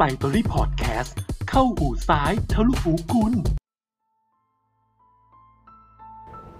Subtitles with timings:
[0.00, 1.16] ไซตอรี่พอดแคสต์
[1.50, 3.32] เข้าหูซ้ายทะลุหูคุณ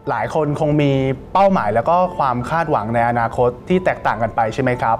[0.08, 0.92] หลายคนคงมี
[1.32, 4.98] เป้าหมายแล้วก็ความคาดหวังในอนาคตที่แตกต่างกันไปใช่ไหมครับ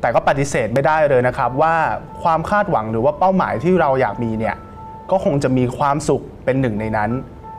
[0.00, 1.74] แต่ก็ปฏิเสธไม่ได้เลยนะครับ ว่า
[2.22, 4.56] ความคาดหวังหรือว่าเป้าหมายที่เราอยากมีเนี่ย
[5.10, 7.10] ก็คงจะมีความสุขเป็นหนึ่งในนั้น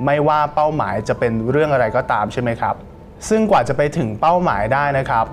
[0.05, 2.75] ไม่ว่าเป้าหมายจะเป็นเรื่องอะไรก็ตามใช่ไหมครับ
[3.29, 5.25] ซึ่งกว่าจะไปถึงเป้าหมายได้นะครับ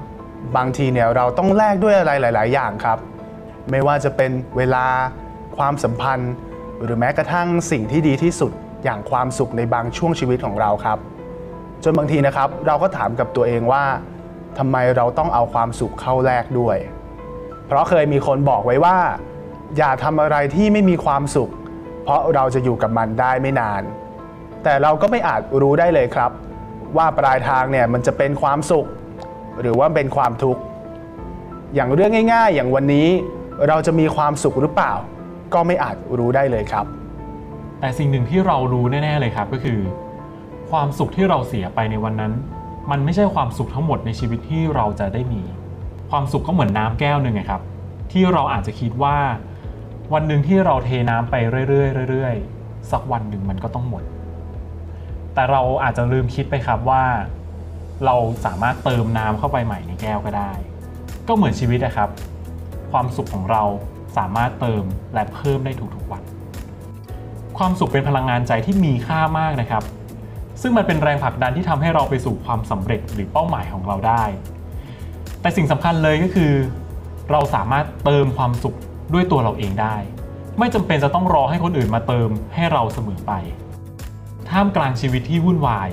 [0.56, 2.98] บางทีเนี่ยเราต้องแลกด้วยอะไรหลาย ๆ อย่างครับ
[3.70, 4.86] ไม่ว่าจะเป็นเวลา
[5.56, 6.32] ความสัมพันธ์
[6.82, 8.52] หรือแม้กระทั่งสิ่งที่ดีที่สุด
[8.84, 10.98] อย่างความสุขในบางช่วงชีวิตของเราครับ
[11.84, 13.84] จนบางทีนะครับ เราก็ถามกับตัวเองว่า
[14.58, 16.76] ทำไมเราต้องเอาความสุขเข้าแลกด้วย
[17.66, 18.96] เพราะเคยมีคนบอกไว้ว่า
[19.76, 21.50] อย่าทำอะไรที่ไม่มีความสุข
[22.02, 23.82] เพราะเราจะอยู่กับมันได้ไม่นาน
[24.64, 26.30] แต่เราก็ไม่อาจรู้ได้เลยครับ
[26.96, 28.86] ว่าปลายทางเนี่ยมันจะเป็นความสุข
[29.60, 30.60] หรือว่าเป็นความทุกข์
[31.74, 33.08] อย่างเรื่องง่าย ๆ อย่างวันนี้
[33.68, 34.92] เราจะมีความสุขหรือเปล่า
[35.54, 36.86] ก็ไม่อาจรู้ได้เลยครับ
[37.80, 39.80] แต่สิ่งหนึ่งที่เรารู้แน่ๆเลยครับก็คือ
[40.70, 42.32] ความสุขที่เราเสียไปในวันนั้น
[42.90, 45.42] มันไม่ใช่ความสุขทั้งหมดในชีวิตที่เราจะได้มี
[46.10, 47.62] ความสุขก็เหมือนน้ำแก้วหนึ่งไงครับ
[48.12, 49.16] ที่เราอาจจะคิดว่า
[50.12, 51.34] วันหนึ่งที่เราเทน้ำไป
[51.68, 54.02] เรื่อยๆเรื่อยๆสักวันหนึ่งมันก็ต้องหมด
[55.34, 57.04] แต่เราอาจจะลืมคิดไปครับว่า
[58.06, 60.52] เราสามารถเติมน้ำเข้าไปใหม่ในแก้วก็ได้
[61.28, 62.08] ก็เหมือนชีวิตนะครับ
[62.90, 63.62] ความสุขของเรา
[64.16, 66.22] สามารถเติมและเพิ่มได้ทุกๆวัน
[67.58, 69.82] ความสุขเป็นพลังงานใจที่มีค่ามากนะครับ
[70.62, 74.24] ซึ่งมันเป็นแรงผลักดันที่ทำให้เราไปสู่ความสำเร็จหรือเป้าหมายของเราได้
[75.40, 76.52] แต่สิ่งสำคัญเลยก็คือ
[77.30, 78.76] เราสามารถเติมความสุข
[79.12, 79.96] ด้วยตัวเราเองได้
[80.58, 83.32] ไม่จำเป็นจะต้องรอให้คนอื่นมาเติมให้เราเสมอไป
[84.50, 85.90] ท่ามกลางชีวิตที่วุ่นวาย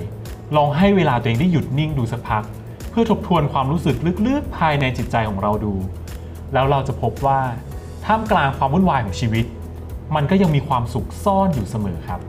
[0.56, 2.42] ลองให้เวลาตัวเองได้หยุดนิ่งดูสักพัก
[2.90, 5.74] เพื่อทบทวนความรู้สึกลึกๆ ภายในจิตใจของเราดู
[6.52, 7.40] แล้วเราจะพบว่า
[8.04, 9.46] ท่ามกลางความวุ่นวายของชีวิต
[10.14, 12.20] มันก็ยังมีความสุขซ่อนอยู่เสมอครับ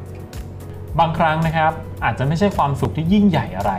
[0.99, 1.71] บางครั้งนะครับ
[2.03, 3.73] อาจจะไม่ใช่ความสุขที่ยิ่งใหญ่อะไร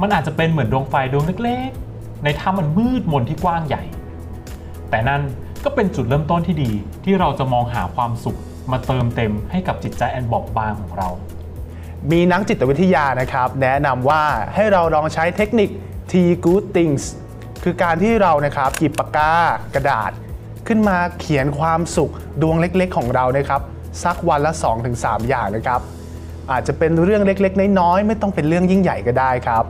[0.00, 3.82] มันอาจจะเป็นเหมือนดวงไฟดวงเล็กๆ ในถ้ำมันมืดมนที่กว้างใหญ่
[4.90, 5.22] แต่นั่น
[5.64, 6.72] ก็เป็นจุดเริ่มต้นที่ดี
[7.04, 8.38] ที่เราจะมองหาความสุข
[8.70, 11.08] มาเติมเต็มให้กับจิตใจแอนบอบบางของเรา
[12.10, 14.22] มีนักจิตวิทยานะครับ แนะนำว่า
[14.54, 15.68] ให้เราลองใช้เทคนิค
[16.10, 16.12] T
[16.44, 17.04] Good Things
[17.62, 19.32] คือการที่เรานะครับหยิบปากกา
[19.74, 20.10] กระดาษ
[20.66, 22.12] ขึ้นมาเขียนความสุข
[22.42, 23.60] ดวงเล็กๆ ของเรานะครับ
[24.04, 24.52] สักวันละ
[24.90, 25.80] 2-3 อย่างนะครับ
[26.50, 29.64] อาจจะเป็นเรื่องเล็กๆ น้อยๆ ไม่ต้องเป็นเรื่องยิ่งใหญ่ก็ได้ครับ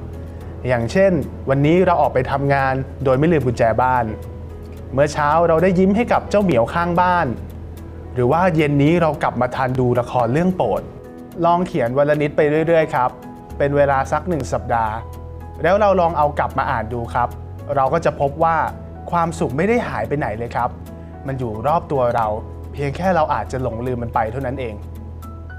[0.68, 1.12] อย่างเช่น
[1.48, 2.74] วันนี้เราออกไปทำงาน
[3.04, 4.04] โดยไม่ลืมกุญแจบ้าน
[4.92, 7.26] เมื่อเช้าเราได้ยิ้มให้กับเจ้าเหมียวข้างบ้าน
[8.14, 10.82] หรือว่าเย็นนี้เรากลับมาทันดูละครเรื่องโปรด
[11.44, 13.10] ลองเขียนวันละนิดไปเรื่อยๆ ครับ
[13.58, 14.94] เป็นเวลาสักหนึ่งสัปดาห์
[15.62, 17.28] แล้วเราลองเอากลับมาอ่านดูครับ
[17.76, 18.56] เราก็จะพบว่า
[19.10, 20.70] ความสุขไม่ได้หายไปไหนเลยครับ
[21.26, 22.26] มันอยู่รอบตัวเรา
[22.72, 24.74] เพียงแค่เราอาจจะหลงลืมมันไปเท่านั้นเอง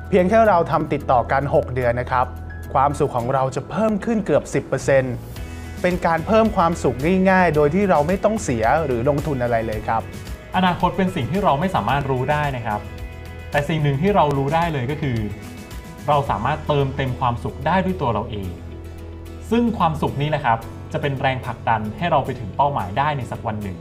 [0.09, 2.25] เพียงแค่เราทำติดต่อกัน 6 เดือนนะครับ
[2.73, 4.43] ความสุขของเราจะเพิ่มขึ้นเกือบ
[5.09, 6.97] 10%เป็นการเพิ่มความสุข
[7.29, 10.01] ง่ายๆ โดยที่เราไม่ต้องเสียหรือลงทุนอะไรเลยครับ
[10.55, 12.79] อนาคตเป็นสิ่งที่เราไม่สามารถรู้ได้นะครับ
[13.51, 15.17] แต่สิ่งหนึ่งที่เรารู้ได้เลยก็คือ
[16.07, 18.47] เราสามารถเติมเต็มความสุขได้ด้วยตัวเราเอง
[19.51, 20.59] ซึ่งความสุขนี้แหละครับ
[20.93, 23.77] จะเป็นแรงผลักดันให้เราไปถึงเป้าหมายได้ในสักวันหนึ่ง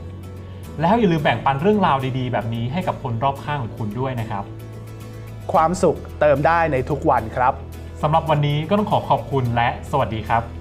[0.81, 4.43] แล้วอย่าลืมแบ่งปันเรื่องราวดีๆ แบบนี้ให้กับคนรอบข้างของคุณด้วยนะครับ
[5.53, 7.53] ความสุขเติมได้ในทุกวันครับ
[8.01, 10.60] สำหรับวันนี้ก็ต้องขอขอบคุณและสวัสดีครับ